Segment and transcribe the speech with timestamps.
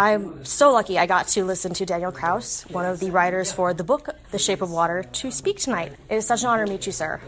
[0.00, 3.74] I'm so lucky I got to listen to Daniel Kraus, one of the writers for
[3.74, 5.92] the book The Shape of Water, to speak tonight.
[6.08, 7.20] It is such an honor to meet you, sir.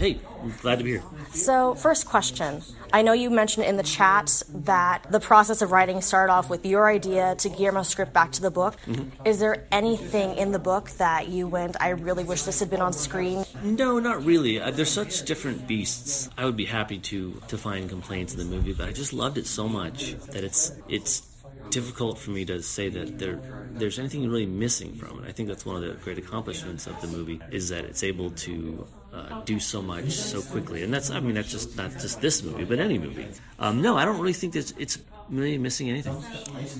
[0.00, 1.04] Hey, I'm glad to be here.
[1.30, 2.62] So, first question.
[2.92, 6.66] I know you mentioned in the chat that the process of writing started off with
[6.66, 8.76] your idea to Guillermo's script back to the book.
[8.86, 9.24] Mm-hmm.
[9.24, 12.82] Is there anything in the book that you went, I really wish this had been
[12.82, 13.44] on screen?
[13.62, 14.60] No, not really.
[14.60, 16.28] Uh, they're such different beasts.
[16.36, 19.38] I would be happy to to find complaints in the movie, but I just loved
[19.38, 21.22] it so much that it's it's
[21.70, 23.38] difficult for me to say that there
[23.72, 25.28] there's anything really missing from it.
[25.28, 28.30] I think that's one of the great accomplishments of the movie is that it's able
[28.30, 32.20] to uh, do so much so quickly, and that's I mean that's just not just
[32.20, 33.28] this movie, but any movie.
[33.58, 34.98] Um, no, I don't really think that it's
[35.28, 36.16] really missing anything.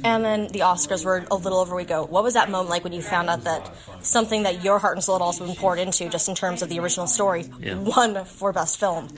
[0.04, 2.04] And then the Oscars were a little over a week ago.
[2.04, 3.72] What was that moment like when you found out that
[4.02, 6.68] something that your heart and soul had also been poured into, just in terms of
[6.68, 7.74] the original story, Yeah.
[7.74, 9.08] won for Best Film?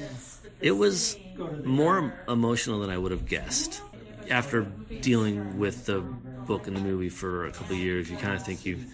[0.62, 1.16] It was
[1.62, 3.82] more emotional than I would have guessed.
[4.30, 8.42] After dealing with the book and the movie for a couple years, you kind of
[8.42, 8.86] think you've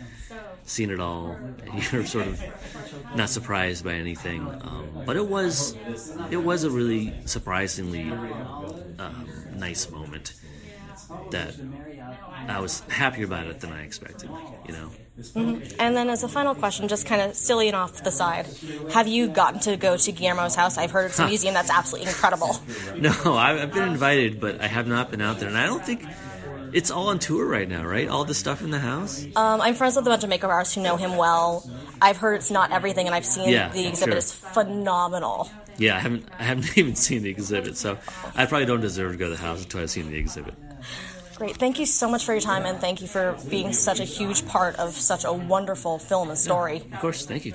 [0.65, 1.45] seen it all.
[1.93, 2.45] You're sort of
[3.13, 4.54] not surprised by anything.
[4.60, 5.76] Um, but it was,
[6.30, 8.23] it was a really surprisingly
[8.99, 10.35] um, nice moment
[11.30, 11.55] that
[12.49, 14.30] I was happier about it than I expected.
[14.66, 14.91] You know.
[15.79, 18.47] And then, as a final question, just kind of silly and off the side,
[18.93, 20.77] have you gotten to go to Guillermo's house?
[20.77, 22.57] I've heard it's a museum that's absolutely incredible.
[22.99, 25.85] No, I've I've been invited, but I have not been out there, and I don't
[25.85, 26.05] think
[26.73, 28.09] it's all on tour right now, right?
[28.09, 29.25] All the stuff in the house.
[29.37, 31.69] Um, I'm friends with a bunch of makeup artists who know him well.
[32.00, 34.18] I've heard it's not everything, and I've seen Yeah, the exhibit sure.
[34.18, 35.50] is phenomenal.
[35.78, 37.98] Yeah, I haven't I haven't even seen the exhibit, so
[38.34, 40.54] I probably don't deserve to go to the house until I've seen the exhibit.
[41.36, 41.56] Great.
[41.56, 44.46] Thank you so much for your time, and thank you for being such a huge
[44.46, 46.76] part of such a wonderful film and story.
[46.92, 47.54] Of course, thank you.